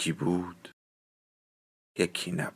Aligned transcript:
یکی 0.00 0.12
بود 0.12 0.74
یکی 1.98 2.32
نبود. 2.32 2.54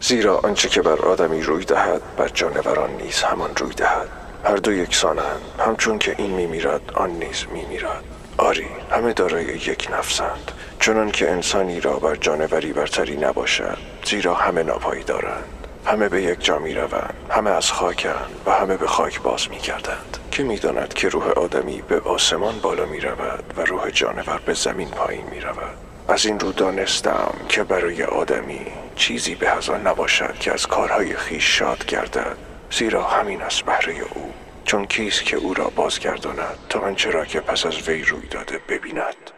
زیرا 0.00 0.38
آنچه 0.38 0.68
که 0.68 0.82
بر 0.82 0.98
آدمی 0.98 1.42
روی 1.42 1.64
دهد 1.64 2.16
بر 2.16 2.28
جانوران 2.28 2.90
نیز 2.90 3.22
همان 3.22 3.56
روی 3.56 3.74
دهد. 3.74 4.08
هر 4.44 4.56
دو 4.56 4.72
یکسانند 4.72 5.40
همچون 5.58 5.98
که 5.98 6.14
این 6.18 6.30
میمیرد 6.30 6.92
آن 6.94 7.10
نیز 7.10 7.46
میمیرد. 7.52 8.04
آری 8.38 8.68
همه 8.90 9.12
دارای 9.12 9.44
یک 9.44 9.88
نفسند. 9.92 10.52
چنان 10.80 11.10
که 11.10 11.30
انسانی 11.30 11.80
را 11.80 11.98
بر 11.98 12.16
جانوری 12.16 12.72
برتری 12.72 13.16
نباشد 13.16 13.78
زیرا 14.04 14.34
همه 14.34 14.62
ناپایی 14.62 15.02
دارند 15.02 15.55
همه 15.86 16.08
به 16.08 16.22
یک 16.22 16.44
جا 16.44 16.58
می 16.58 16.74
روند 16.74 17.14
همه 17.30 17.50
از 17.50 17.72
خاکند 17.72 18.30
و 18.46 18.50
همه 18.50 18.76
به 18.76 18.86
خاک 18.86 19.22
باز 19.22 19.50
می 19.50 19.58
کردند 19.58 20.18
که 20.30 20.42
می 20.42 20.56
داند 20.56 20.94
که 20.94 21.08
روح 21.08 21.28
آدمی 21.28 21.82
به 21.88 22.00
آسمان 22.00 22.58
بالا 22.58 22.86
می 22.86 23.00
رود 23.00 23.54
و 23.56 23.60
روح 23.60 23.90
جانور 23.90 24.40
به 24.46 24.54
زمین 24.54 24.88
پایین 24.88 25.24
می 25.30 25.40
رود 25.40 25.76
از 26.08 26.26
این 26.26 26.40
رو 26.40 26.52
دانستم 26.52 27.34
که 27.48 27.64
برای 27.64 28.04
آدمی 28.04 28.66
چیزی 28.96 29.34
به 29.34 29.48
از 29.48 29.70
نباشد 29.70 30.34
که 30.40 30.52
از 30.52 30.66
کارهای 30.66 31.16
خیش 31.16 31.58
شاد 31.58 31.86
گردد. 31.86 32.36
زیرا 32.70 33.02
همین 33.02 33.42
است 33.42 33.62
بهره 33.62 33.94
او. 34.14 34.32
چون 34.64 34.86
کیست 34.86 35.24
که 35.24 35.36
او 35.36 35.54
را 35.54 35.72
بازگرداند 35.76 36.58
تا 36.68 36.80
آنچه 36.80 37.26
که 37.28 37.40
پس 37.40 37.66
از 37.66 37.88
وی 37.88 38.02
روی 38.02 38.26
داده 38.28 38.60
ببیند. 38.68 39.30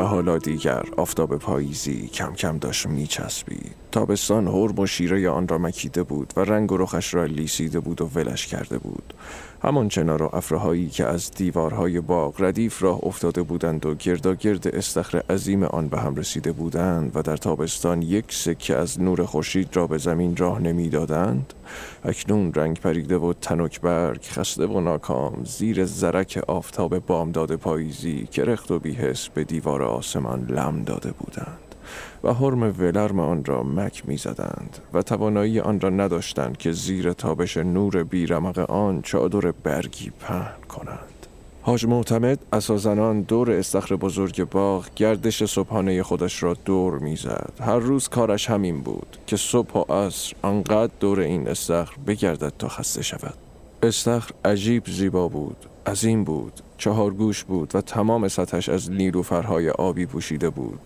و 0.00 0.02
حالا 0.02 0.38
دیگر 0.38 0.82
آفتاب 0.96 1.36
پاییزی 1.36 2.08
کم 2.08 2.32
کم 2.32 2.58
داشت 2.58 2.86
میچسبید. 2.86 3.74
تابستان 3.92 4.48
هرم 4.48 4.78
و 4.78 4.86
شیره 4.86 5.30
آن 5.30 5.48
را 5.48 5.58
مکیده 5.58 6.02
بود 6.02 6.32
و 6.36 6.40
رنگ 6.40 6.72
و 6.72 6.76
رخش 6.76 7.14
را 7.14 7.24
لیسیده 7.24 7.80
بود 7.80 8.00
و 8.02 8.10
ولش 8.14 8.46
کرده 8.46 8.78
بود. 8.78 9.14
همان 9.62 9.88
چنار 9.88 10.22
و 10.22 10.30
افرهایی 10.32 10.88
که 10.88 11.06
از 11.06 11.30
دیوارهای 11.30 12.00
باغ 12.00 12.42
ردیف 12.42 12.82
راه 12.82 13.00
افتاده 13.02 13.42
بودند 13.42 13.86
و 13.86 13.94
گرد 14.34 14.68
استخر 14.68 15.22
عظیم 15.30 15.64
آن 15.64 15.88
به 15.88 16.00
هم 16.00 16.14
رسیده 16.14 16.52
بودند 16.52 17.12
و 17.14 17.22
در 17.22 17.36
تابستان 17.36 18.02
یک 18.02 18.24
سکه 18.28 18.76
از 18.76 19.00
نور 19.00 19.24
خورشید 19.24 19.76
را 19.76 19.86
به 19.86 19.98
زمین 19.98 20.36
راه 20.36 20.60
نمی‌دادند 20.60 21.54
اکنون 22.04 22.52
رنگ 22.54 22.80
پریده 22.80 23.18
و 23.18 23.32
تنک 23.32 23.80
برگ 23.80 24.22
خسته 24.22 24.66
و 24.66 24.80
ناکام 24.80 25.44
زیر 25.44 25.84
زرک 25.84 26.44
آفتاب 26.48 26.98
بامداد 26.98 27.56
پاییزی 27.56 28.26
کرخت 28.26 28.70
و 28.70 28.78
بیهس 28.78 29.28
به 29.28 29.44
دیوار 29.44 29.82
آسمان 29.82 30.46
لم 30.46 30.82
داده 30.82 31.12
بودند. 31.12 31.69
و 32.24 32.34
حرم 32.34 32.62
ولرم 32.62 33.20
آن 33.20 33.44
را 33.44 33.62
مک 33.62 34.08
می 34.08 34.16
زدند 34.16 34.78
و 34.92 35.02
توانایی 35.02 35.60
آن 35.60 35.80
را 35.80 35.90
نداشتند 35.90 36.56
که 36.56 36.72
زیر 36.72 37.12
تابش 37.12 37.56
نور 37.56 38.04
بیرمق 38.04 38.58
آن 38.70 39.02
چادر 39.02 39.50
برگی 39.50 40.10
پهن 40.20 40.62
کنند 40.68 41.10
حاج 41.62 41.86
معتمد 41.86 42.38
اساسنان 42.52 43.20
دور 43.20 43.50
استخر 43.50 43.96
بزرگ 43.96 44.44
باغ 44.44 44.86
گردش 44.96 45.44
صبحانه 45.44 46.02
خودش 46.02 46.42
را 46.42 46.54
دور 46.64 46.98
می‌زد. 46.98 47.52
هر 47.60 47.78
روز 47.78 48.08
کارش 48.08 48.50
همین 48.50 48.80
بود 48.80 49.16
که 49.26 49.36
صبح 49.36 49.72
و 49.72 49.92
عصر 49.92 50.34
آنقدر 50.42 50.92
دور 51.00 51.20
این 51.20 51.48
استخر 51.48 51.96
بگردد 52.06 52.52
تا 52.58 52.68
خسته 52.68 53.02
شود. 53.02 53.34
استخر 53.82 54.30
عجیب 54.44 54.82
زیبا 54.86 55.28
بود، 55.28 55.56
عظیم 55.86 56.24
بود، 56.24 56.52
چهار 56.78 57.10
گوش 57.10 57.44
بود 57.44 57.74
و 57.74 57.80
تمام 57.80 58.28
سطحش 58.28 58.68
از 58.68 58.90
نیلوفرهای 58.90 59.70
آبی 59.70 60.06
پوشیده 60.06 60.50
بود. 60.50 60.80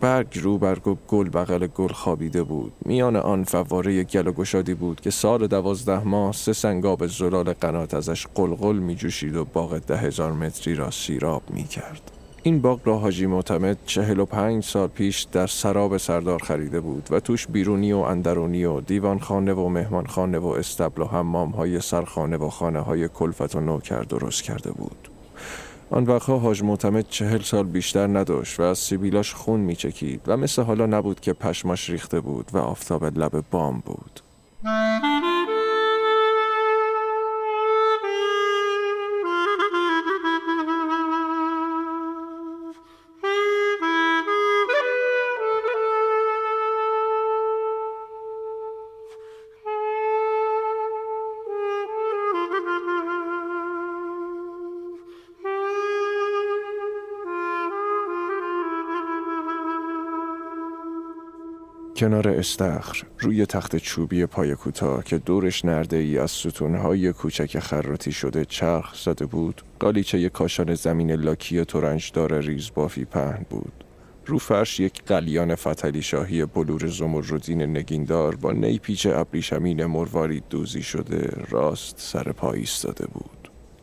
برگ 0.00 0.38
رو 0.42 0.58
برگ 0.58 0.88
و 0.88 0.96
گل 1.08 1.28
بغل 1.28 1.66
گل 1.66 1.88
خوابیده 1.88 2.42
بود 2.42 2.72
میان 2.84 3.16
آن 3.16 3.44
فواره 3.44 4.04
گل 4.04 4.26
و 4.26 4.32
گشادی 4.32 4.74
بود 4.74 5.00
که 5.00 5.10
سال 5.10 5.46
دوازده 5.46 6.04
ماه 6.04 6.32
سه 6.32 6.52
سنگاب 6.52 7.06
زلال 7.06 7.52
قنات 7.52 7.94
ازش 7.94 8.26
قلقل 8.34 8.76
می 8.76 8.94
جوشید 8.94 9.36
و 9.36 9.44
باغ 9.44 9.78
ده 9.78 9.96
هزار 9.96 10.32
متری 10.32 10.74
را 10.74 10.90
سیراب 10.90 11.42
می 11.50 11.64
کرد. 11.64 12.10
این 12.42 12.60
باغ 12.60 12.80
را 12.84 12.98
حاجی 12.98 13.26
معتمد 13.26 13.78
چهل 13.86 14.18
و 14.18 14.24
پنج 14.24 14.64
سال 14.64 14.88
پیش 14.88 15.22
در 15.22 15.46
سراب 15.46 15.96
سردار 15.96 16.42
خریده 16.42 16.80
بود 16.80 17.08
و 17.10 17.20
توش 17.20 17.46
بیرونی 17.46 17.92
و 17.92 17.98
اندرونی 17.98 18.64
و 18.64 18.80
دیوانخانه 18.80 19.52
و 19.52 19.68
مهمانخانه 19.68 20.38
و 20.38 20.46
استبل 20.46 21.02
و 21.02 21.06
حمام 21.06 21.50
های 21.50 21.80
سرخانه 21.80 22.36
و 22.36 22.48
خانه 22.48 22.80
های 22.80 23.08
کلفت 23.08 23.56
و 23.56 23.60
نوکر 23.60 24.02
درست 24.02 24.42
کرده 24.42 24.70
بود. 24.70 25.08
آن 25.90 26.04
وقتها 26.04 26.38
حاج 26.38 26.62
معتمد 26.62 27.08
چهل 27.08 27.42
سال 27.42 27.66
بیشتر 27.66 28.06
نداشت 28.06 28.60
و 28.60 28.62
از 28.62 28.78
سیبیلاش 28.78 29.34
خون 29.34 29.60
میچکید 29.60 30.20
و 30.26 30.36
مثل 30.36 30.62
حالا 30.62 30.86
نبود 30.86 31.20
که 31.20 31.32
پشماش 31.32 31.90
ریخته 31.90 32.20
بود 32.20 32.50
و 32.52 32.58
آفتاب 32.58 33.04
لب 33.04 33.44
بام 33.50 33.82
بود. 33.86 34.20
کنار 61.98 62.28
استخر 62.28 63.02
روی 63.18 63.46
تخت 63.46 63.76
چوبی 63.76 64.26
پای 64.26 64.54
کوتاه 64.54 65.04
که 65.04 65.18
دورش 65.18 65.64
نرده 65.64 65.96
ای 65.96 66.18
از 66.18 66.30
ستونهای 66.30 67.12
کوچک 67.12 67.58
خراتی 67.58 68.12
شده 68.12 68.44
چرخ 68.44 68.94
زده 68.94 69.26
بود 69.26 69.62
قالیچه 69.80 70.28
کاشان 70.28 70.74
زمین 70.74 71.10
لاکی 71.10 71.64
تورنجدار 71.64 72.40
ریز 72.40 72.70
بافی 72.74 73.04
پهن 73.04 73.46
بود. 73.50 73.72
رو 74.26 74.38
فرش 74.38 74.80
یک 74.80 75.02
قلیان 75.06 75.54
فتلی 75.54 76.02
شاهی 76.02 76.44
بلور 76.44 76.86
زمردین 76.86 77.62
نگیندار 77.62 78.36
با 78.36 78.52
نیپیچ 78.52 79.06
ابریشمین 79.06 79.86
مروارید 79.86 80.44
دوزی 80.50 80.82
شده 80.82 81.30
راست 81.50 81.94
سر 81.98 82.32
پای 82.32 82.58
ایستاده 82.58 83.06
بود. 83.06 83.37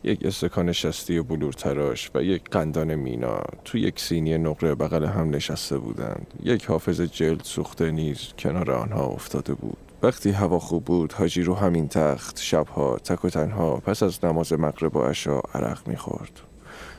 یک 0.06 0.26
استکان 0.26 0.72
شستی 0.72 1.20
بلور 1.20 1.52
تراش 1.52 2.10
و 2.14 2.22
یک 2.22 2.50
قندان 2.50 2.94
مینا. 2.94 3.40
تو 3.64 3.78
یک 3.78 4.00
سینی 4.00 4.38
نقره 4.38 4.74
بغل 4.74 5.04
هم 5.04 5.30
نشسته 5.30 5.78
بودند. 5.78 6.26
یک 6.42 6.64
حافظ 6.64 7.00
جلد 7.00 7.40
سوخته 7.44 7.90
نیز 7.90 8.18
کنار 8.38 8.70
آنها 8.70 9.06
افتاده 9.06 9.54
بود. 9.54 9.76
وقتی 10.02 10.30
هوا 10.30 10.58
خوب 10.58 10.84
بود 10.84 11.12
حاجی 11.12 11.42
رو 11.42 11.54
همین 11.54 11.88
تخت 11.88 12.38
شبها 12.38 12.96
تک 12.96 13.24
و 13.24 13.28
تنها 13.28 13.76
پس 13.76 14.02
از 14.02 14.24
نماز 14.24 14.52
مغرب 14.52 14.96
و 14.96 15.02
عشا 15.02 15.40
عرق 15.54 15.88
می‌خورد. 15.88 16.40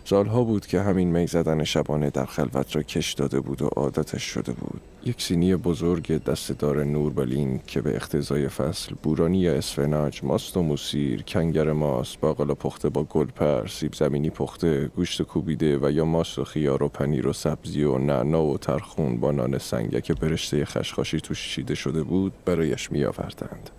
سالها 0.03 0.43
بود 0.43 0.65
که 0.65 0.81
همین 0.81 1.11
می 1.19 1.27
زدن 1.27 1.63
شبانه 1.63 2.09
در 2.09 2.25
خلوت 2.25 2.75
را 2.75 2.81
کش 2.81 3.13
داده 3.13 3.39
بود 3.39 3.61
و 3.61 3.67
عادتش 3.67 4.23
شده 4.23 4.51
بود. 4.51 4.81
یک 5.07 5.21
سینی 5.21 5.55
بزرگ 5.55 6.23
دستدار 6.23 6.83
نوربلین 6.83 7.59
که 7.67 7.81
به 7.81 7.95
اختزای 7.95 8.47
فصل 8.47 8.95
بورانی 9.03 9.47
اسفناج، 9.47 10.23
ماست 10.23 10.57
و 10.57 10.61
موسیر، 10.61 11.21
کنگر 11.21 11.71
ماست، 11.71 12.19
باقلا 12.19 12.53
پخته 12.53 12.89
با 12.89 13.03
گلپر، 13.03 13.67
سیب 13.67 13.93
زمینی 13.93 14.29
پخته، 14.29 14.87
گوشت 14.95 15.21
کوبیده 15.21 15.77
و 15.77 15.91
یا 15.91 16.05
ماست 16.05 16.39
و 16.39 16.43
خیار 16.43 16.83
و 16.83 16.87
پنیر 16.87 17.27
و 17.27 17.33
سبزی 17.33 17.83
و 17.83 17.97
نعنا 17.97 18.43
و 18.43 18.57
ترخون 18.57 19.17
با 19.17 19.31
نان 19.31 19.57
که 20.03 20.13
برشته 20.13 20.65
خشخاشی 20.65 21.19
توش 21.19 21.49
چیده 21.49 21.75
شده 21.75 22.03
بود 22.03 22.33
برایش 22.45 22.91
می 22.91 23.05
آوردند 23.05 23.69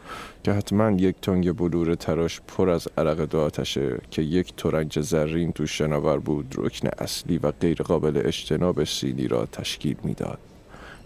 که 0.43 0.53
حتما 0.53 0.91
یک 0.91 1.17
تنگ 1.23 1.53
بلور 1.53 1.95
تراش 1.95 2.41
پر 2.41 2.71
از 2.71 2.89
عرق 2.99 3.21
دو 3.21 3.39
آتشه 3.39 3.99
که 4.11 4.23
یک 4.23 4.57
ترنج 4.57 5.01
زرین 5.01 5.53
توش 5.53 5.79
شناور 5.79 6.19
بود 6.19 6.55
رکن 6.59 6.89
اصلی 6.99 7.39
و 7.39 7.51
غیر 7.51 7.83
قابل 7.83 8.23
اجتناب 8.25 8.85
سینی 8.85 9.29
را 9.29 9.47
تشکیل 9.47 9.97
می‌داد. 10.05 10.39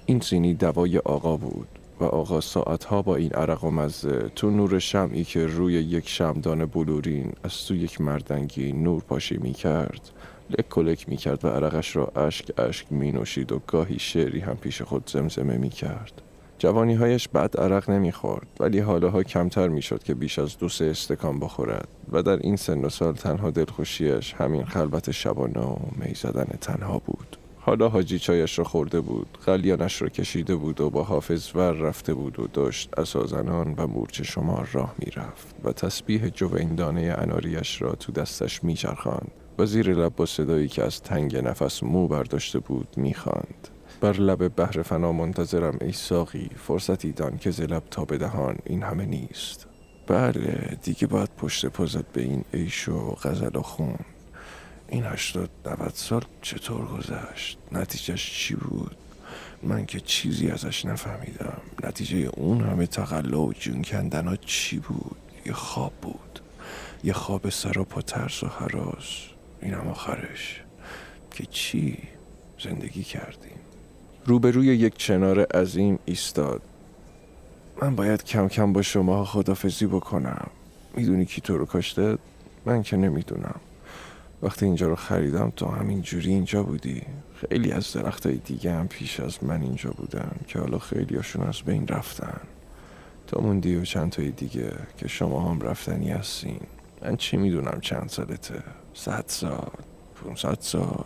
این 0.06 0.20
سینی 0.20 0.54
دوای 0.54 0.98
آقا 0.98 1.36
بود 1.36 1.68
و 2.00 2.04
آقا 2.04 2.40
ساعتها 2.40 3.02
با 3.02 3.16
این 3.16 3.32
عرق 3.32 3.64
و 3.64 3.70
مزه 3.70 4.30
تو 4.36 4.50
نور 4.50 4.78
شمعی 4.78 5.24
که 5.24 5.46
روی 5.46 5.74
یک 5.74 6.08
شمدان 6.08 6.66
بلورین 6.66 7.32
از 7.44 7.66
تو 7.66 7.74
یک 7.74 8.00
مردنگی 8.00 8.72
نور 8.72 9.02
پاشی 9.02 9.36
می 9.36 9.52
کرد 9.52 10.10
لک 10.50 10.68
کلک 10.68 11.08
می 11.08 11.16
کرد 11.16 11.44
و 11.44 11.48
عرقش 11.48 11.96
را 11.96 12.12
اشک 12.16 12.60
اشک 12.60 12.86
می 12.90 13.12
نوشید 13.12 13.52
و 13.52 13.60
گاهی 13.66 13.98
شعری 13.98 14.40
هم 14.40 14.56
پیش 14.56 14.82
خود 14.82 15.10
زمزمه 15.10 15.56
می 15.56 15.70
کرد 15.70 16.22
جوانی 16.58 16.94
هایش 16.94 17.28
بعد 17.28 17.56
عرق 17.56 17.90
نمی 17.90 18.12
خورد 18.12 18.46
ولی 18.60 18.78
حالاها 18.78 19.22
کمتر 19.22 19.68
می 19.68 19.82
شد 19.82 20.02
که 20.02 20.14
بیش 20.14 20.38
از 20.38 20.58
دو 20.58 20.68
سه 20.68 20.84
استکان 20.84 21.40
بخورد 21.40 21.88
و 22.12 22.22
در 22.22 22.36
این 22.36 22.56
سن 22.56 22.84
و 22.84 22.88
سال 22.88 23.14
تنها 23.14 23.50
دلخوشیش 23.50 24.34
همین 24.34 24.64
خلوت 24.64 25.10
شبانه 25.10 25.60
و 25.60 25.76
می 25.96 26.14
زدن 26.14 26.48
تنها 26.60 26.98
بود. 26.98 27.36
حالا 27.64 27.88
حاجی 27.88 28.18
چایش 28.18 28.58
را 28.58 28.64
خورده 28.64 29.00
بود 29.00 29.38
قلیانش 29.46 30.02
را 30.02 30.08
کشیده 30.08 30.56
بود 30.56 30.80
و 30.80 30.90
با 30.90 31.02
حافظ 31.02 31.56
ور 31.56 31.72
رفته 31.72 32.14
بود 32.14 32.40
و 32.40 32.46
داشت 32.46 32.98
اسازنان 32.98 33.74
و 33.78 33.86
مورچه 33.86 34.24
شمار 34.24 34.68
راه 34.72 34.94
می‌رفت 34.98 35.54
و 35.64 35.72
تسبیح 35.72 36.28
جویندانه 36.28 37.14
اناریش 37.18 37.82
را 37.82 37.92
تو 37.92 38.12
دستش 38.12 38.64
میچرخاند 38.64 39.30
و 39.58 39.66
زیر 39.66 39.94
لب 39.94 40.16
با 40.16 40.26
صدایی 40.26 40.68
که 40.68 40.84
از 40.84 41.02
تنگ 41.02 41.36
نفس 41.36 41.82
مو 41.82 42.08
برداشته 42.08 42.58
بود 42.58 42.88
می‌خواند. 42.96 43.68
بر 44.00 44.12
لب 44.12 44.48
بحر 44.48 44.82
فنا 44.82 45.12
منتظرم 45.12 45.78
ای 45.80 45.92
ساقی 45.92 46.50
فرصتی 46.56 47.12
دان 47.12 47.38
که 47.38 47.50
زلب 47.50 47.82
تا 47.90 48.04
به 48.04 48.18
دهان 48.18 48.56
این 48.66 48.82
همه 48.82 49.04
نیست. 49.04 49.66
بله 50.06 50.78
دیگه 50.82 51.06
باید 51.06 51.30
پشت 51.36 51.66
پزت 51.66 52.12
به 52.12 52.22
این 52.22 52.44
عیش 52.54 52.88
و 52.88 53.10
غزل 53.10 53.56
و 53.56 53.62
خون. 53.62 53.98
این 54.92 55.04
هشتاد 55.04 55.50
نوت 55.66 55.96
سال 55.96 56.24
چطور 56.42 56.84
گذشت؟ 56.86 57.58
نتیجهش 57.72 58.30
چی 58.30 58.54
بود؟ 58.54 58.96
من 59.62 59.86
که 59.86 60.00
چیزی 60.00 60.50
ازش 60.50 60.84
نفهمیدم. 60.84 61.60
نتیجه 61.84 62.16
اون 62.16 62.60
همه 62.60 62.86
تقلا 62.86 63.40
و 63.40 63.52
جون 63.52 63.82
کندن 63.82 64.28
ها 64.28 64.36
چی 64.36 64.78
بود؟ 64.78 65.16
یه 65.46 65.52
خواب 65.52 65.92
بود. 66.02 66.40
یه 67.04 67.12
خواب 67.12 67.48
سراپا 67.48 68.02
ترس 68.02 68.42
و 68.42 68.46
حراس. 68.46 69.26
این 69.62 69.74
هم 69.74 69.88
آخرش. 69.88 70.60
که 71.30 71.46
چی؟ 71.46 71.98
زندگی 72.64 73.02
کردیم. 73.02 73.60
روبروی 74.26 74.66
یک 74.66 74.98
چنار 74.98 75.44
عظیم 75.44 75.98
ایستاد. 76.04 76.62
من 77.82 77.96
باید 77.96 78.24
کم 78.24 78.48
کم 78.48 78.72
با 78.72 78.82
شما 78.82 79.24
خدافزی 79.24 79.86
بکنم. 79.86 80.50
می‌دونی 80.96 81.24
کی 81.24 81.40
تو 81.40 81.58
رو 81.58 81.66
کاشته؟ 81.66 82.18
من 82.64 82.82
که 82.82 82.96
نمی‌دونم. 82.96 83.60
وقتی 84.42 84.66
اینجا 84.66 84.88
رو 84.88 84.96
خریدم 84.96 85.52
تو 85.56 85.66
همین 85.66 86.02
جوری 86.02 86.30
اینجا 86.30 86.62
بودی. 86.62 87.02
خیلی 87.34 87.72
از 87.72 87.92
درخت 87.92 88.26
های 88.26 88.36
دیگه 88.36 88.72
هم 88.72 88.88
پیش 88.88 89.20
از 89.20 89.44
من 89.44 89.62
اینجا 89.62 89.90
بودن 89.90 90.30
که 90.46 90.58
حالا 90.58 90.78
خیلی 90.78 91.16
هاشون 91.16 91.42
از 91.42 91.62
بین 91.62 91.88
رفتن. 91.88 92.40
تو 93.26 93.40
موندی 93.40 93.76
و 93.76 93.84
چند 93.84 94.10
تای 94.12 94.30
دیگه 94.30 94.72
که 94.96 95.08
شما 95.08 95.50
هم 95.50 95.60
رفتنی 95.60 96.10
هستین. 96.10 96.60
من 97.02 97.16
چی 97.16 97.36
می‌دونم 97.36 97.78
چند 97.80 98.08
سالته؟ 98.08 98.62
صد 98.94 99.24
سال 99.26 99.70
پونصد 100.14 100.58
سال. 100.60 101.04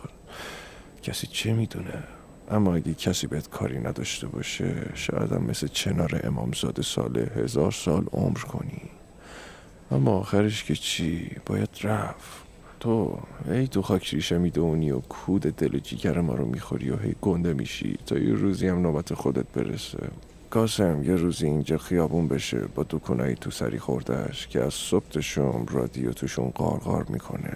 کسی 1.03 1.27
چه 1.27 1.53
می‌دونه؟ 1.53 2.03
اما 2.51 2.75
اگه 2.75 2.93
کسی 2.93 3.27
بهت 3.27 3.49
کاری 3.49 3.79
نداشته 3.79 4.27
باشه 4.27 4.91
شاید 4.93 5.31
هم 5.31 5.43
مثل 5.43 5.67
چنار 5.67 6.21
امامزاده 6.23 6.81
سال 6.81 7.29
هزار 7.35 7.71
سال 7.71 8.05
عمر 8.11 8.39
کنی. 8.39 8.81
اما 9.91 10.11
آخرش 10.11 10.63
که 10.63 10.75
چی؟ 10.75 11.31
باید 11.45 11.69
رفت. 11.83 12.46
تو 12.79 13.19
ای 13.51 13.67
تو 13.67 13.81
خاک 13.81 14.13
ریشه 14.13 14.37
می‌دونی 14.37 14.91
و 14.91 14.99
کود 14.99 15.41
دل 15.41 15.79
جیگر 15.79 16.21
ما 16.21 16.35
رو 16.35 16.45
می‌خوری 16.45 16.89
و 16.89 16.97
هی 16.97 17.15
گنده 17.21 17.53
میشی. 17.53 17.97
تا 18.05 18.17
یه 18.17 18.33
روزی 18.33 18.67
هم 18.67 18.81
نوبت 18.81 19.13
خودت 19.13 19.45
برسه. 19.53 20.07
کاسم 20.49 21.03
یه 21.03 21.15
روزی 21.15 21.45
اینجا 21.45 21.77
خیابون 21.77 22.27
بشه. 22.27 22.59
با 22.75 22.85
دکونایی 22.89 23.35
تو 23.35 23.51
سری 23.51 23.79
خوردهش 23.79 24.47
که 24.47 24.63
از 24.63 24.73
صبح 24.73 25.19
شم 25.19 25.65
رادیو 25.71 26.11
توشون 26.11 26.49
قارقار 26.49 27.05
می‌کنه. 27.09 27.53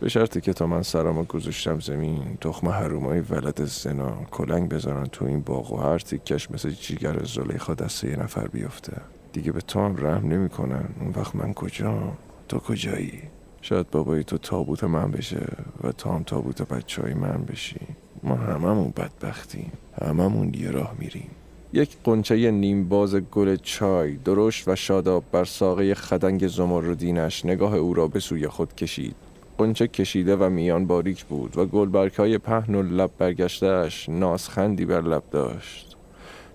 به 0.00 0.08
شرطی 0.08 0.40
که 0.40 0.52
تا 0.52 0.66
من 0.66 0.82
سرامو 0.82 1.24
گذاشتم 1.24 1.80
زمین 1.80 2.22
تخم 2.40 2.68
حرومای 2.68 3.20
ولد 3.20 3.64
زنا 3.64 4.26
کلنگ 4.30 4.68
بزنن 4.68 5.06
تو 5.06 5.24
این 5.24 5.40
باغ 5.40 5.72
و 5.72 5.76
هر 5.76 5.98
تیکش 5.98 6.50
مثل 6.50 6.70
جیگر 6.70 7.24
زلیخا 7.24 7.74
دسته 7.74 8.10
یه 8.10 8.16
نفر 8.16 8.48
بیفته. 8.48 8.92
دیگه 9.32 9.52
به 9.52 9.60
تو 9.60 9.80
هم 9.80 9.96
رحم 10.06 10.28
نمی‌کنن. 10.28 10.84
اون 11.00 11.12
وقت 11.16 11.36
من 11.36 11.54
کجا 11.54 12.12
تو 12.48 12.58
کجایی؟ 12.58 13.22
شاید 13.68 13.90
بابای 13.90 14.24
تو 14.24 14.38
تابوت 14.38 14.84
من 14.84 15.10
بشه 15.10 15.46
و 15.82 15.92
تو 15.92 16.10
هم 16.10 16.22
تابوت 16.22 16.62
بچه 16.62 17.02
های 17.02 17.14
من 17.14 17.44
بشی. 17.48 17.80
ما 18.22 18.34
هممون 18.34 18.92
بدبختیم. 18.96 19.72
هممون 20.02 20.54
یه 20.54 20.70
راه 20.70 20.94
میریم. 20.98 21.30
یک 21.72 21.96
قنچه 22.04 22.50
نیم 22.50 22.88
باز 22.88 23.14
گل 23.14 23.56
چای 23.56 24.16
درشت 24.16 24.68
و 24.68 24.76
شاداب 24.76 25.24
بر 25.32 25.44
ساقه 25.44 25.94
خدنگ 25.94 26.48
زمردینش 26.48 27.44
نگاه 27.44 27.74
او 27.74 27.94
را 27.94 28.08
به 28.08 28.20
سوی 28.20 28.48
خود 28.48 28.74
کشید. 28.74 29.16
قنچه 29.58 29.88
کشیده 29.88 30.36
و 30.36 30.50
میان 30.50 30.86
باریک 30.86 31.24
بود 31.24 31.58
و 31.58 31.66
گلبرگ 31.66 32.12
های 32.12 32.38
پهن 32.38 32.74
و 32.74 32.82
لب 32.82 33.10
برگشتهش 33.18 34.08
ناسخندی 34.08 34.84
بر 34.84 35.00
لب 35.00 35.22
داشت. 35.30 35.96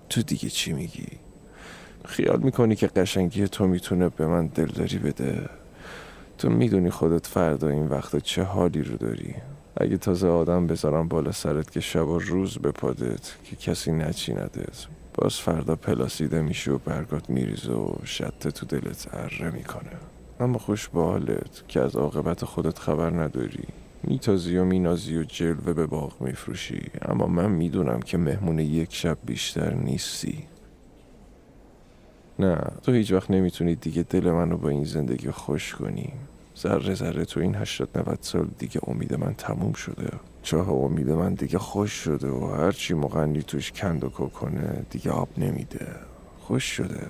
تو 0.08 0.22
دیگه 0.22 0.48
چی 0.48 0.72
میگی؟ 0.72 1.08
خیال 2.04 2.40
می‌کنی 2.40 2.76
که 2.76 2.86
قشنگی 2.86 3.48
تو 3.48 3.66
می‌تونه 3.66 4.08
به 4.08 4.26
من 4.26 4.46
دلداری 4.46 4.98
بده؟ 4.98 5.61
تو 6.42 6.50
می‌دونی 6.50 6.90
خودت 6.90 7.26
فردا 7.26 7.68
این 7.68 7.86
وقت 7.86 8.16
چه 8.16 8.42
حالی 8.42 8.82
رو 8.82 8.96
داری. 8.96 9.34
اگه 9.76 9.96
تازه 9.96 10.28
آدم 10.28 10.66
بذارم 10.66 11.08
بالا 11.08 11.32
سرت 11.32 11.70
که 11.70 11.80
شب 11.80 12.08
و 12.08 12.18
روز 12.18 12.58
بپادت 12.58 13.34
که 13.44 13.56
کسی 13.56 13.92
نچیندت 13.92 14.86
باز 15.14 15.34
فردا 15.34 15.76
پلاسیده 15.76 16.42
میشه 16.42 16.72
و 16.72 16.78
برگات 16.78 17.30
میریزه 17.30 17.72
و 17.72 17.94
شته 18.04 18.50
تو 18.50 18.66
دلت 18.66 19.08
اره 19.12 19.50
می‌کنه. 19.50 19.90
اما 20.40 20.58
خوش 20.58 20.88
با 20.88 21.04
حالت 21.04 21.62
که 21.68 21.80
از 21.80 21.96
عاقبت 21.96 22.44
خودت 22.44 22.78
خبر 22.78 23.10
نداری. 23.10 23.64
میتازی 24.02 24.56
و 24.56 24.64
مینازی 24.64 25.16
و 25.16 25.22
جلوه 25.22 25.72
به 25.72 25.86
باغ 25.86 26.20
میفروشی. 26.20 26.82
اما 27.02 27.26
من 27.26 27.50
می‌دونم 27.50 28.00
که 28.00 28.18
مهمون 28.18 28.58
یک 28.58 28.94
شب 28.94 29.18
بیشتر 29.26 29.74
نیستی. 29.74 30.44
نه 32.38 32.58
تو 32.82 32.92
هیچ 32.92 33.12
وقت 33.12 33.30
نمی‌تونی 33.30 33.74
دیگه 33.74 34.02
دل 34.02 34.30
منو 34.30 34.56
با 34.56 34.68
این 34.68 34.84
زندگی 34.84 35.30
خوش 35.30 35.74
کنی. 35.74 36.12
ذره 36.58 36.94
ذره 36.94 37.24
تو 37.24 37.40
این 37.40 37.54
هشتاد 37.54 37.88
نوت 37.98 38.18
سال 38.20 38.48
دیگه 38.58 38.80
امید 38.86 39.14
من 39.14 39.34
تموم 39.34 39.72
شده. 39.72 40.10
چاه 40.42 40.70
امید 40.70 41.10
من 41.10 41.34
دیگه 41.34 41.58
خوش 41.58 41.92
شده 41.92 42.28
و 42.28 42.46
هرچی 42.54 42.94
مغنی 42.94 43.42
توش 43.42 43.72
کند 43.72 44.04
و 44.04 44.08
کنه 44.08 44.86
دیگه 44.90 45.10
آب 45.10 45.28
نمیده. 45.38 45.86
خوش 46.40 46.64
شده. 46.64 47.06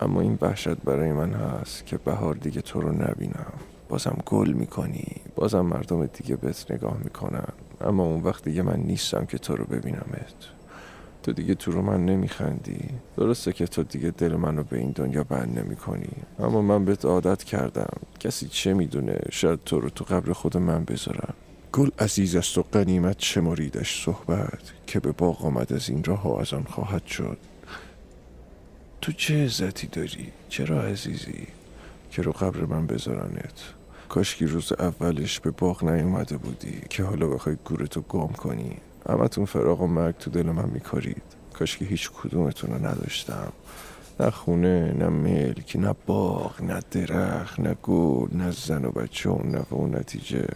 اما 0.00 0.20
این 0.20 0.38
وحشت 0.40 0.76
برای 0.76 1.12
من 1.12 1.32
هست 1.32 1.86
که 1.86 1.96
بهار 1.96 2.34
دیگه 2.34 2.60
تو 2.60 2.80
رو 2.80 2.92
نبینم. 2.92 3.52
بازم 3.88 4.18
گل 4.26 4.52
می‌کنی. 4.52 5.06
بازم 5.34 5.60
مردم 5.60 6.06
دیگه 6.06 6.36
بهت 6.36 6.70
نگاه 6.70 6.96
می‌کنن. 7.04 7.48
اما 7.80 8.04
اون 8.04 8.22
وقت 8.22 8.44
دیگه 8.44 8.62
من 8.62 8.80
نیستم 8.80 9.24
که 9.24 9.38
تو 9.38 9.56
رو 9.56 9.64
ببینمت. 9.64 10.55
تو 11.26 11.32
دیگه 11.32 11.54
تو 11.54 11.72
رو 11.72 11.82
من 11.82 12.04
نمیخندی؟ 12.04 12.80
درسته 13.16 13.52
که 13.52 13.66
تو 13.66 13.82
دیگه 13.82 14.10
دل 14.10 14.36
منو 14.36 14.62
به 14.62 14.78
این 14.78 14.90
دنیا 14.90 15.24
بند 15.24 15.58
نمی 15.58 15.76
کنی 15.76 16.08
اما 16.38 16.62
من 16.62 16.84
بهت 16.84 17.04
عادت 17.04 17.44
کردم. 17.44 17.96
کسی 18.20 18.48
چه 18.48 18.74
می‌دونه؟ 18.74 19.18
شاید 19.30 19.58
تو 19.64 19.80
رو 19.80 19.90
تو 19.90 20.04
قبر 20.04 20.32
خود 20.32 20.56
من 20.56 20.84
بذارم. 20.84 21.34
گل 21.72 21.90
عزیز 21.98 22.36
است 22.36 22.58
و 22.58 22.62
قنیمت 22.72 23.16
شماریدش 23.18 24.04
صحبت 24.04 24.72
که 24.86 25.00
به 25.00 25.12
باغ 25.12 25.44
آمد 25.44 25.72
از 25.72 25.88
این 25.88 26.04
راه 26.04 26.28
و 26.28 26.40
از 26.40 26.54
آن 26.54 26.64
خواهد 26.64 27.06
شد. 27.06 27.38
تو 29.00 29.12
چه 29.12 29.44
عزتی 29.44 29.86
داری؟ 29.86 30.32
چرا 30.48 30.82
عزیزی؟ 30.82 31.46
که 32.10 32.22
رو 32.22 32.32
قبر 32.32 32.60
من 32.60 32.86
بذارنت. 32.86 33.60
کاشکی 34.08 34.46
روز 34.46 34.72
اولش 34.72 35.40
به 35.40 35.50
باغ 35.50 35.84
نیومده 35.84 36.36
بودی 36.36 36.80
که 36.90 37.02
حالا 37.02 37.26
بخوای 37.26 37.56
گورتو 37.64 38.00
گم 38.00 38.32
کنی. 38.32 38.76
همتون 39.08 39.44
فراغ 39.44 39.80
و 39.80 39.86
مرگ 39.86 40.16
تو 40.18 40.30
دل 40.30 40.46
من 40.46 40.68
میکارید. 40.68 41.22
کاش 41.52 41.76
که 41.76 41.84
هیچ 41.84 42.10
کدومتون 42.10 42.70
رو 42.70 42.86
نداشتم. 42.86 43.52
نه 44.20 44.30
خونه 44.30 44.94
نه 44.98 45.08
ملک 45.08 45.76
نه 45.76 45.94
باغ 46.06 46.62
نه 46.62 46.80
درخت 46.90 47.60
نه 47.60 47.76
گل 47.82 48.28
نه 48.32 48.50
زن 48.50 48.84
و 48.84 48.90
بچه 48.90 49.30
و 49.30 49.42
نه 49.42 49.60
و 49.60 49.86
نتیجه. 49.86 50.48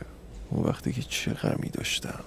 اون 0.51 0.65
وقتی 0.65 0.93
که 0.93 1.03
چه 1.03 1.33
غمی 1.33 1.69
داشتم. 1.69 2.21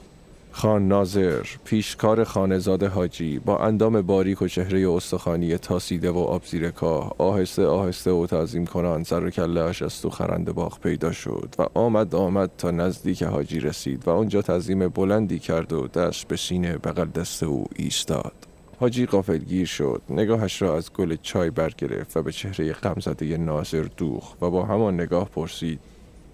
خان 0.56 0.88
ناظر 0.88 1.46
پیشکار 1.66 2.24
خانزاده 2.24 2.88
حاجی 2.88 3.40
با 3.40 3.58
اندام 3.58 4.02
باریک 4.02 4.42
و 4.42 4.48
چهره 4.48 4.90
استخوانی 4.90 5.58
تاسیده 5.58 6.12
و 6.12 6.18
آبزیرکاه 6.18 7.16
آهسته 7.18 7.66
آهسته 7.66 8.12
و 8.12 8.28
تعظیم 8.28 8.66
کنان 8.66 9.04
سر 9.04 9.30
کله 9.30 9.60
از 9.62 10.02
تو 10.02 10.10
خرند 10.10 10.52
باغ 10.52 10.80
پیدا 10.80 11.12
شد 11.12 11.56
و 11.60 11.66
آمد 11.74 12.16
آمد 12.16 12.52
تا 12.58 12.72
نزدیک 12.72 13.24
حاجی 13.24 13.60
رسید 13.60 14.08
و 14.08 14.12
آنجا 14.12 14.42
تعظیم 14.42 14.88
بلندی 14.88 15.40
کرد 15.40 15.74
و 15.74 15.88
دست 15.88 16.28
به 16.28 16.36
سینه 16.36 16.78
بغل 16.78 17.06
دست 17.06 17.44
او 17.44 17.66
ایستاد 17.76 18.34
حاجی 18.80 19.06
قافلگیر 19.06 19.68
شد 19.68 20.02
نگاهش 20.10 20.62
را 20.62 20.78
از 20.78 20.94
گل 20.94 21.16
چای 21.22 21.50
برگرفت 21.50 22.18
و 22.18 22.22
به 22.24 22.32
چهره 22.32 22.74
غمزده 22.74 23.38
ناظر 23.38 23.86
دوخ 23.98 24.42
و 24.42 24.50
با 24.50 24.66
همان 24.66 24.94
نگاه 24.94 25.30
پرسید 25.30 25.80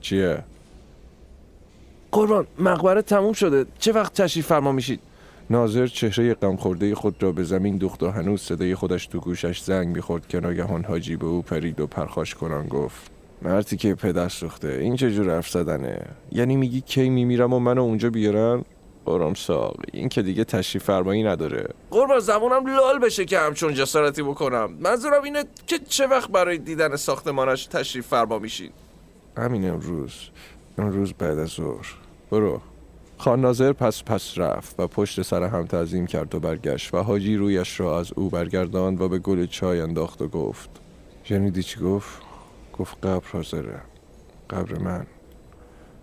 چیه؟ 0.02 0.44
قربان 2.12 2.48
مقبره 2.60 3.02
تموم 3.02 3.34
شده. 3.34 3.66
چه 3.80 3.92
وقت 3.92 4.22
تشریف 4.22 4.48
فرما 4.48 4.72
میشید؟ 4.72 5.00
ناظر 5.50 5.88
چهره 5.88 6.34
غمخورده 6.34 6.96
خود 6.96 7.24
را 7.24 7.32
به 7.32 7.44
زمین 7.44 7.78
دوخت 7.78 8.04
و 8.04 8.10
هنوز 8.12 8.42
صدای 8.42 8.76
خودش 8.76 9.08
تو 9.08 9.20
گوشش 9.20 9.62
زنگ 9.62 9.88
می‌خورد. 9.88 10.28
که 10.28 10.40
ناگهان 10.40 10.84
حاجی 10.84 11.16
به 11.16 11.26
او 11.26 11.42
پرید 11.42 11.80
و 11.80 11.88
پرخاش 11.88 12.36
کنان 12.36 12.68
گفت 12.68 13.12
مرتی 13.42 13.78
که 13.78 13.96
پدر 13.96 14.30
سوخته 14.30 14.68
این 14.68 14.96
چه 14.96 15.12
جور 15.12 15.30
حرف 15.30 15.50
زدنه؟ 15.50 16.02
یعنی 16.32 16.56
میگی 16.56 16.82
کی 16.82 17.10
میمیرم 17.10 17.54
و 17.54 17.60
منو 17.60 17.82
اونجا 17.82 18.10
بیارن؟ 18.10 18.64
قرم 19.06 19.34
ساق 19.34 19.76
این 19.94 20.10
که 20.10 20.22
دیگه 20.22 20.44
تشریف 20.44 20.84
فرمایی 20.84 21.24
نداره. 21.24 21.70
قربان 21.92 22.20
زبونم 22.20 22.76
لال 22.76 23.00
بشه 23.00 23.26
که 23.26 23.40
همچون 23.40 23.74
جسارتی 23.74 24.24
بکنم. 24.24 24.74
منظورم 24.80 25.24
اینه 25.24 25.44
که 25.68 25.80
چه 25.80 26.08
وقت 26.08 26.30
برای 26.30 26.58
دیدن 26.58 26.96
ساختمانش 26.96 27.66
تشریف 27.66 28.08
فرما 28.08 28.40
میشید؟ 28.40 28.72
همین 29.38 29.70
امروز. 29.70 30.30
امروز 30.80 31.14
بعد 31.14 31.40
از 31.40 31.50
ظهر. 31.50 31.88
برو. 32.32 32.62
خان 33.18 33.42
ناظر 33.42 33.74
پس 33.74 34.04
پس 34.04 34.38
رفت 34.38 34.80
و 34.80 34.88
پشت 34.88 35.22
سر 35.22 35.44
هم 35.44 35.66
تعظیم 35.66 36.08
کرد 36.08 36.36
و 36.36 36.40
برگشت 36.40 36.94
و 36.94 36.98
حاجی 36.98 37.36
رویش 37.36 37.80
را 37.80 38.00
از 38.00 38.14
او 38.16 38.30
برگرداند 38.30 39.02
و 39.02 39.10
به 39.10 39.20
گل 39.20 39.46
چای 39.46 39.82
انداخت 39.82 40.22
و 40.22 40.28
گفت 40.28 40.70
شنیدی 41.24 41.64
چی 41.64 41.80
گفت؟ 41.80 42.22
گفت 42.78 43.06
قبر 43.06 43.26
حاضره. 43.34 43.82
قبر 44.50 44.78
من؟ 44.78 45.06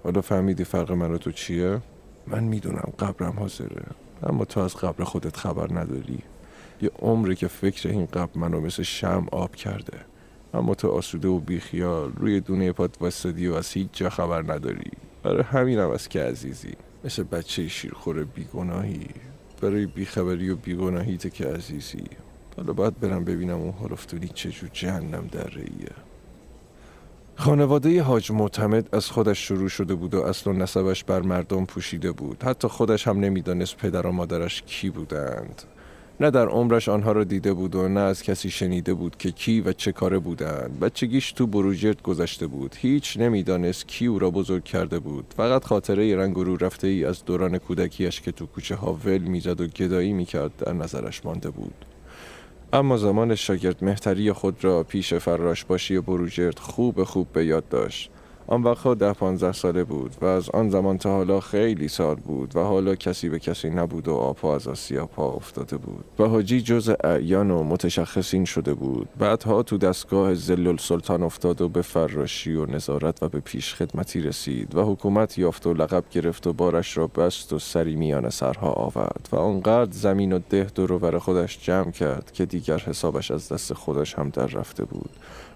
حالا 0.05 0.21
فهمیدی 0.21 0.65
فرق 0.65 0.93
من 0.93 1.19
تو 1.19 1.33
چیه؟ 1.33 1.81
من 2.27 2.45
می‌دونم 2.45 2.93
قبرم 2.99 3.39
حاضره 3.39 3.87
اما 4.23 4.45
تو 4.45 4.61
از 4.61 4.77
قبر 4.77 5.05
خودت 5.05 5.37
خبر 5.37 5.81
نداری. 5.81 6.19
یه 6.83 6.91
عمره 6.99 7.35
که 7.35 7.49
فکر 7.49 7.89
این 7.89 8.07
قبر 8.07 8.39
منو 8.39 8.61
مثل 8.61 8.83
شم 8.83 9.27
آب 9.33 9.57
کرده. 9.57 9.99
اما 10.57 10.75
تو 10.75 10.91
آسوده 10.91 11.29
و 11.29 11.41
بیخیال 11.41 12.13
روی 12.13 12.41
دونه 12.41 12.73
پات 12.73 13.03
وستدی 13.03 13.49
و 13.49 13.55
از 13.55 13.73
هیچ 13.73 13.89
جا 13.93 14.11
خبر 14.11 14.53
نداری. 14.53 14.91
برای 15.23 15.43
همینم 15.43 15.91
از 15.91 16.09
که 16.09 16.23
عزیزی. 16.23 16.73
مثل 17.05 17.23
بچه 17.23 17.69
شیرخور 17.69 18.25
بیگناهی. 18.25 19.07
برای 19.63 19.87
بیخبری 19.87 20.51
و 20.51 20.57
بیگناهیت 20.57 21.35
که 21.35 21.47
عزیزی. 21.47 22.05
حالا 22.57 22.73
باید 22.73 23.01
برم 23.01 23.25
ببینم 23.25 23.61
اون 23.61 23.75
هرفتونی 23.83 24.29
چجور 24.29 24.71
جهنم 24.73 25.29
در 25.33 25.45
رئیه 25.45 25.93
خانواده 27.39 28.03
حاج 28.03 28.33
معتمد 28.33 28.89
از 28.93 29.11
خودش 29.11 29.49
شروع 29.49 29.69
شده 29.69 29.95
بود 29.95 30.15
و 30.15 30.23
اصل 30.23 30.51
و 30.51 30.53
نسبش 30.53 31.05
بر 31.05 31.23
مردم 31.23 31.65
پوشیده 31.65 32.13
بود. 32.13 32.43
حتی 32.43 32.69
خودش 32.69 33.09
هم 33.09 33.21
نمی‌دانست 33.21 33.77
پدر 33.77 34.07
و 34.07 34.13
مادرش 34.13 34.63
کی 34.63 34.91
بودند. 34.91 35.63
نه 36.21 36.31
در 36.31 36.49
عمرش 36.49 36.89
آنها 36.89 37.13
را 37.13 37.25
دیده 37.25 37.53
بود 37.53 37.75
و 37.75 37.89
نه 37.89 38.01
از 38.01 38.23
کسی 38.23 38.51
شنیده 38.51 38.95
بود 38.95 39.17
که 39.17 39.31
کی 39.31 39.61
و 39.61 39.73
چه 39.73 39.93
کاره 39.93 40.19
بودند. 40.19 40.81
بچگیش 40.81 41.33
تو 41.33 41.47
بروجرد 41.47 42.03
گذشته 42.03 42.47
بود. 42.47 42.77
هیچ 42.79 43.17
نمی‌دانست 43.17 43.89
کی 43.89 44.07
او 44.07 44.19
را 44.19 44.31
بزرگ 44.31 44.65
کرده 44.65 44.99
بود. 44.99 45.25
فقط 45.37 45.65
خاطره 45.65 46.17
رنگ 46.17 46.37
رو 46.37 46.57
رفته 46.57 46.87
ای 46.87 47.05
از 47.05 47.25
دوران 47.25 47.59
کودکیش 47.59 48.21
که 48.21 48.33
تو 48.33 48.47
کوچه 48.47 48.75
ها 48.75 48.93
ول 49.05 49.19
می‌زد 49.19 49.61
و 49.61 49.67
گدایی 49.67 50.13
می‌کرد 50.13 50.57
در 50.57 50.73
نظرش 50.73 51.25
مانده 51.25 51.51
بود. 51.51 51.85
اما 52.73 52.97
زمان 52.97 53.35
شاگرد 53.35 53.85
مهتری 53.85 54.33
خود 54.33 54.65
را 54.65 54.83
پیش 54.83 55.15
فراش 55.15 55.65
باشی 55.65 56.01
بروجرد 56.01 56.59
خوب 56.59 57.05
خوب 57.05 57.33
به 57.33 57.47
یاد 57.47 57.69
داشت. 57.69 58.11
آن 58.49 58.63
وقتها 58.63 58.95
ده 58.95 59.13
پانزده 59.13 59.53
ساله 59.53 59.85
بود 59.85 60.17
و 60.21 60.25
از 60.25 60.51
آن 60.51 60.71
زمان 60.71 60.99
تا 60.99 61.11
حالا 61.11 61.41
خیلی 61.41 61.89
سال 61.89 62.15
بود 62.15 62.57
و 62.57 62.61
حالا 62.61 62.95
کسی 62.95 63.29
به 63.29 63.39
کسی 63.39 63.71
نبود 63.71 64.09
و 64.09 64.15
آپا 64.15 64.55
از 64.55 64.69
آسیا 64.69 65.07
پا 65.07 65.31
افتاده 65.31 65.77
بود. 65.77 66.05
و 66.19 66.25
حاجی 66.25 66.61
جز 66.61 66.93
اعیان 67.05 67.51
و 67.51 67.63
متشخصین 67.63 68.45
شده 68.45 68.75
بود. 68.75 69.09
بعدها 69.19 69.63
تو 69.63 69.79
دستگاه 69.79 70.35
زلل 70.35 70.77
سلطان 70.77 71.23
افتاد 71.23 71.61
و 71.61 71.69
به 71.69 71.83
فراشی 71.83 72.55
و 72.55 72.67
نظارت 72.67 73.23
و 73.23 73.29
به 73.29 73.41
پیش 73.41 73.75
خدمتی 73.75 74.21
رسید 74.21 74.75
و 74.75 74.83
حکومت 74.93 75.39
یافت 75.39 75.67
و 75.67 75.75
لقب 75.75 76.05
گرفت 76.11 76.47
و 76.47 76.53
بارش 76.53 76.97
را 76.97 77.07
بست 77.07 77.53
و 77.53 77.59
سری 77.59 77.97
میان 77.97 78.31
سرها 78.31 78.71
آورد 78.71 79.29
و 79.33 79.37
آنقدر 79.37 79.93
زمین 79.93 80.33
و 80.33 80.39
ده 80.51 80.67
دور 80.75 81.19
خودش 81.19 81.59
جمع 81.63 81.91
کرد 81.91 82.33
که 82.33 82.47
دیگر 82.47 82.79
حسابش 82.79 83.31
از 83.31 83.53
دست 83.53 83.73
خودش 83.73 84.15
هم 84.15 84.29
در 84.29 84.47
رفته 84.47 84.85
بود. 84.85 85.11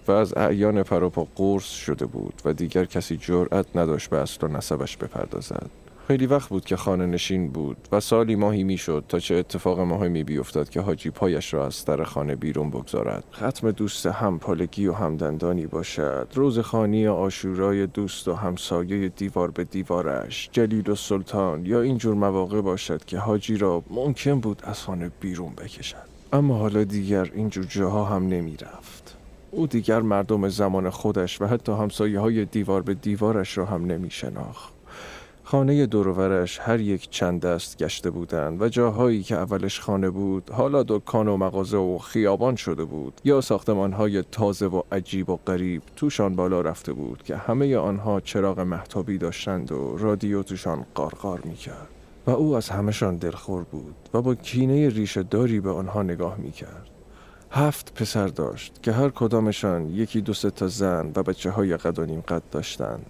و 0.07 0.11
از 0.11 0.37
اعیان 0.37 0.83
پروپا 0.83 1.27
قرص 1.35 1.69
شده 1.69 2.05
بود 2.05 2.41
و 2.45 2.53
دیگر 2.53 2.85
کسی 2.85 3.17
جرأت 3.17 3.65
نداشت 3.75 4.09
به 4.09 4.17
اصل 4.17 4.47
و 4.47 4.49
نسبش 4.49 4.97
بپردازد. 4.97 5.69
خیلی 6.07 6.25
وقت 6.25 6.49
بود 6.49 6.65
که 6.65 6.75
خانه 6.75 7.05
نشین 7.05 7.49
بود 7.49 7.77
و 7.91 7.99
سالی 7.99 8.35
ماهی 8.35 8.63
می‌شد 8.63 9.03
تا 9.09 9.19
چه 9.19 9.35
اتفاق 9.35 9.79
مهمی 9.79 10.23
بیفتد 10.23 10.69
که 10.69 10.81
حاجی 10.81 11.09
پایش 11.09 11.53
را 11.53 11.65
از 11.65 11.85
در 11.85 12.03
خانه 12.03 12.35
بیرون 12.35 12.69
بگذارد. 12.69 13.23
ختم 13.33 13.71
دوست 13.71 14.05
هم 14.05 14.39
پالگی 14.39 14.87
و 14.87 14.93
همدندانی 14.93 15.65
باشد. 15.65 16.27
روز 16.33 16.59
خانی 16.59 17.07
آشورای 17.07 17.87
دوست 17.87 18.27
و 18.27 18.33
همسایه 18.33 19.09
دیوار 19.09 19.51
به 19.51 19.63
دیوارش 19.63 20.49
جلیل 20.51 20.89
و 20.89 20.95
سلطان 20.95 21.65
یا 21.65 21.81
اینجور 21.81 22.15
مواقع 22.15 22.61
باشد 22.61 23.05
که 23.05 23.17
حاجی 23.17 23.57
را 23.57 23.83
ممکن 23.89 24.39
بود 24.39 24.61
از 24.63 24.81
خانه 24.81 25.11
بیرون 25.19 25.53
بکشد. 25.55 26.11
اما 26.33 26.57
حالا 26.57 26.83
دیگر 26.83 27.29
اینجور 27.33 27.65
جاها 27.65 28.05
هم 28.05 28.27
نمی 28.27 28.57
رفت. 28.57 29.17
او 29.51 29.67
دیگر 29.67 30.01
مردم 30.01 30.49
زمان 30.49 30.89
خودش 30.89 31.41
و 31.41 31.45
حتی 31.45 31.71
همسایه 31.71 32.19
های 32.19 32.45
دیوار 32.45 32.81
به 32.81 32.93
دیوارش 32.93 33.57
را 33.57 33.65
هم 33.65 33.85
نمی 33.85 34.09
شناخت. 34.09 34.73
خانه 35.43 35.85
دورورش 35.85 36.59
هر 36.59 36.79
یک 36.79 37.09
چند 37.09 37.41
دست 37.41 37.77
گشته 37.77 38.09
بودند 38.09 38.61
و 38.61 38.69
جاهایی 38.69 39.23
که 39.23 39.35
اولش 39.35 39.79
خانه 39.79 40.09
بود 40.09 40.49
حالا 40.49 40.83
دکان 40.83 41.27
و 41.27 41.37
مغازه 41.37 41.77
و 41.77 41.97
خیابان 41.97 42.55
شده 42.55 42.85
بود 42.85 43.21
یا 43.23 43.41
های 43.97 44.23
تازه 44.31 44.65
و 44.65 44.81
عجیب 44.91 45.29
و 45.29 45.39
غریب 45.47 45.81
توشان 45.95 46.35
بالا 46.35 46.61
رفته 46.61 46.93
بود 46.93 47.23
که 47.23 47.35
همه 47.35 47.77
آنها 47.77 48.19
چراغ 48.19 48.59
محتابی 48.59 49.17
داشتند 49.17 49.71
و 49.71 49.97
رادیو 49.97 50.43
توشان 50.43 50.85
قارقار 50.95 51.41
می 51.43 51.55
کرد. 51.55 51.87
و 52.27 52.31
او 52.31 52.55
از 52.55 52.69
همشان 52.69 53.17
دلخور 53.17 53.63
بود 53.63 53.95
و 54.13 54.21
با 54.21 54.35
کینه 54.35 54.89
ریشه 54.89 55.23
داری 55.23 55.59
به 55.59 55.71
آنها 55.71 56.03
نگاه 56.03 56.37
می 56.37 56.51
کرد. 56.51 57.00
هفت 57.53 57.93
پسر 57.93 58.27
داشت 58.27 58.83
که 58.83 58.91
هر 58.91 59.09
کدامشان 59.09 59.89
یکی 59.89 60.21
دو 60.21 60.33
تا 60.33 60.67
زن 60.67 61.11
و 61.15 61.23
بچه 61.23 61.49
های 61.49 61.77
قد 61.77 61.99
و 61.99 62.05
نیم 62.05 62.21
قد 62.21 62.41
داشتند. 62.51 63.05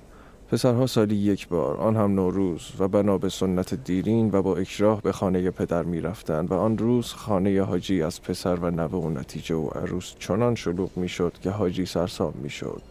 پسرها 0.52 0.88
سالی 0.88 1.16
یک 1.16 1.48
بار 1.48 1.78
آن 1.78 1.96
هم 1.96 2.16
نوروز 2.16 2.72
و 2.80 2.88
بنا 2.88 3.18
به 3.18 3.30
سنت 3.30 3.74
دیرین 3.74 4.30
و 4.34 4.42
با 4.42 4.58
اکراه 4.58 5.02
به 5.02 5.12
خانه 5.12 5.52
پدر 5.52 5.84
می 5.84 6.02
رفتند 6.02 6.52
و 6.52 6.54
آن 6.54 6.78
روز 6.78 7.14
خانه 7.14 7.64
حاجی 7.64 8.04
از 8.04 8.22
پسر 8.22 8.56
و 8.56 8.72
نوه 8.72 8.92
و 8.92 9.10
نتیجه 9.10 9.56
و 9.56 9.68
عروس 9.68 10.14
چنان 10.20 10.56
شلوغ 10.56 10.98
می 10.98 11.10
شد 11.10 11.34
که 11.42 11.50
حاجی 11.50 11.86
سرسام 11.86 12.34
می 12.44 12.50
شد. 12.50 12.91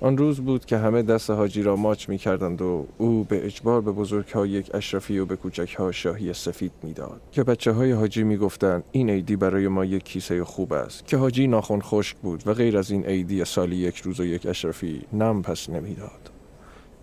آن 0.00 0.16
روز 0.18 0.40
بود 0.40 0.64
که 0.64 0.78
همه 0.78 1.02
دست 1.02 1.30
حاجی 1.30 1.62
را 1.62 1.76
ماچ 1.76 2.08
می 2.08 2.18
کردند 2.18 2.62
و 2.62 2.86
او 2.98 3.24
به 3.24 3.46
اجبار 3.46 3.80
به 3.80 3.92
بزرگ 3.92 4.28
ها 4.28 4.46
یک 4.46 4.74
اشرفی 4.74 5.18
و 5.18 5.26
به 5.26 5.36
کوچک 5.36 5.74
ها 5.74 5.92
شاهی 5.92 6.32
سفید 6.32 6.72
می‌داد 6.82 7.20
که 7.32 7.44
بچه 7.44 7.72
های 7.72 7.92
حاجی 7.92 8.22
می 8.22 8.36
گفتند 8.36 8.84
این 8.92 9.10
عیدی 9.10 9.36
برای 9.36 9.68
ما 9.68 9.84
یک 9.84 10.04
کیسه 10.04 10.44
خوب 10.44 10.72
است 10.72 11.06
که 11.06 11.16
حاجی 11.16 11.46
ناخون 11.46 11.80
خشک 11.80 12.16
بود 12.16 12.42
و 12.46 12.54
غیر 12.54 12.78
از 12.78 12.90
این 12.90 13.04
عیدی 13.04 13.44
سالی 13.44 13.76
یک 13.76 13.96
روز 13.96 14.20
و 14.20 14.24
یک 14.24 14.46
اشرفی 14.46 15.02
نم 15.12 15.42
پس 15.42 15.70
نمی‌داد. 15.70 16.33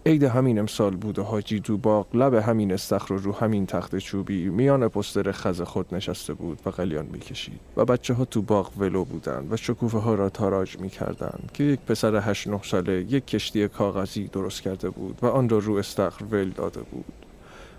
عید 0.06 0.24
همین 0.24 0.60
امسال 0.60 0.96
بود 0.96 1.20
و 1.20 1.24
حاجی 1.24 1.60
تو 1.60 1.78
باغ 1.78 2.16
لب 2.16 2.34
همین 2.34 2.74
استخر 2.74 3.14
و 3.14 3.18
رو 3.18 3.32
همین 3.32 3.66
تخت 3.66 3.98
چوبی 3.98 4.50
میان 4.50 4.88
پستر 4.88 5.32
خز 5.32 5.62
خود 5.62 5.96
نشسته 5.96 6.34
بود 6.34 6.60
و 6.66 6.70
قلیان 6.70 7.06
می‌کشید 7.12 7.60
و 7.78 7.86
بچه 7.86 8.14
ها 8.14 8.26
تو 8.26 8.42
باغ 8.42 8.72
ولو 8.78 9.06
بودند 9.06 9.54
و 9.54 9.58
شکوفه 9.58 9.98
ها 9.98 10.16
را 10.16 10.30
تاراج 10.30 10.80
می‌کردند 10.80 11.50
که 11.54 11.64
یک 11.64 11.80
پسر 11.80 12.16
هشت 12.16 12.48
نه 12.48 12.60
ساله 12.64 12.94
یک 12.94 13.26
کشتی 13.26 13.68
کاغذی 13.68 14.24
درست 14.24 14.62
کرده 14.62 14.90
بود 14.90 15.20
و 15.22 15.26
آن 15.26 15.50
را 15.50 15.58
رو 15.58 15.74
استخر 15.74 16.26
ول 16.26 16.50
داده 16.50 16.82
بود 16.82 17.06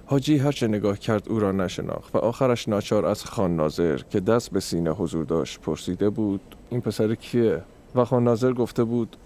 حاجی 0.06 0.38
هرچه 0.38 0.68
نگاه 0.68 0.98
کرد 0.98 1.28
او 1.28 1.40
را 1.40 1.52
نشناخت 1.52 2.14
و 2.14 2.18
آخرش 2.18 2.68
ناچار 2.68 3.06
از 3.06 3.24
خان 3.24 3.56
ناظر 3.56 4.00
که 4.10 4.20
دست 4.20 4.50
به 4.50 4.60
سینه 4.60 4.90
حضور 4.90 5.24
داشت 5.24 5.60
پرسیده 5.60 6.10
بود 6.10 6.40
این 6.70 6.80
پسر 6.80 7.14
کیه؟ 7.14 7.62
و 7.94 8.04
خان 8.04 8.24
ناظر 8.24 8.52
گفته 8.52 8.84
بود 8.84 9.16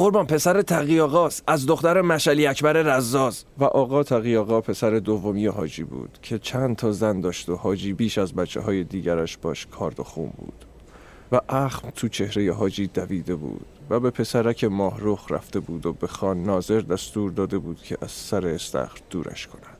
قربان 0.00 0.26
پسر 0.26 0.62
تقی 0.62 1.00
آقاست 1.00 1.44
از 1.46 1.66
دختر 1.66 2.00
مشلی 2.00 2.46
اکبر 2.46 2.72
رزاز. 2.72 3.44
و 3.58 3.64
آقا 3.64 4.02
تقی 4.02 4.36
آقا 4.36 4.60
پسر 4.60 4.90
دومی 4.90 5.46
حاجی 5.46 5.84
بود 5.84 6.18
که 6.22 6.38
چند 6.38 6.76
تا 6.76 6.92
زن 6.92 7.20
داشت 7.20 7.48
و 7.48 7.56
حاجی 7.56 7.92
بیش 7.92 8.18
از 8.18 8.34
بچه 8.34 8.60
های 8.60 8.84
دیگرش 8.84 9.36
باش 9.36 9.66
کارد 9.66 10.00
و 10.00 10.02
خون 10.02 10.32
بود. 10.36 10.64
و 11.32 11.40
اخم 11.48 11.90
تو 11.90 12.08
چهره 12.08 12.52
حاجی 12.52 12.86
دویده 12.86 13.34
بود 13.34 13.66
و 13.90 14.00
به 14.00 14.10
پسرک 14.10 14.64
ماه 14.64 15.00
رفته 15.30 15.60
بود 15.60 15.86
و 15.86 15.92
به 15.92 16.06
خان 16.06 16.42
ناظر 16.42 16.80
دستور 16.80 17.30
داده 17.30 17.58
بود 17.58 17.82
که 17.82 17.98
از 18.02 18.10
سر 18.10 18.46
استخر 18.46 18.98
دورش 19.10 19.46
کند. 19.46 19.79